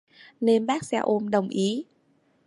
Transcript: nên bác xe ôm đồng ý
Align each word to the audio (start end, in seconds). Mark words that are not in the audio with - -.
nên 0.41 0.65
bác 0.65 0.83
xe 0.85 0.97
ôm 0.97 1.29
đồng 1.29 1.49
ý 1.49 1.85